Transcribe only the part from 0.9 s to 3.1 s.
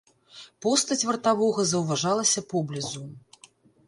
вартавога заўважалася поблізу.